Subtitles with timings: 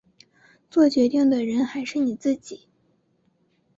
[0.67, 2.67] 作决定的人还是你自己